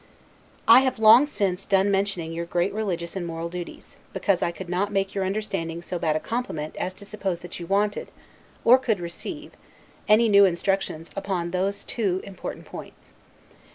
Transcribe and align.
I 0.67 0.79
have 0.79 0.97
long 0.97 1.27
since 1.27 1.63
done 1.63 1.91
mentioning 1.91 2.33
your 2.33 2.47
great 2.47 2.73
religious 2.73 3.15
and 3.15 3.23
moral 3.23 3.49
duties, 3.49 3.97
because 4.13 4.41
I 4.41 4.51
could 4.51 4.67
not 4.67 4.91
make 4.91 5.13
your 5.13 5.23
understanding 5.23 5.83
so 5.83 5.99
bad 5.99 6.15
a 6.15 6.19
compliment 6.19 6.75
as 6.77 6.95
to 6.95 7.05
suppose 7.05 7.41
that 7.41 7.59
you 7.59 7.67
wanted, 7.67 8.09
or 8.65 8.79
could 8.79 8.99
receive, 8.99 9.51
any 10.07 10.27
new 10.27 10.43
instructions 10.45 11.11
upon 11.15 11.51
those 11.51 11.83
two 11.83 12.19
important 12.23 12.65
points. 12.65 13.13